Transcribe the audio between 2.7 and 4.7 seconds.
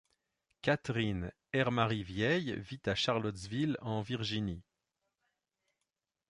à Charlottesville en Virginie.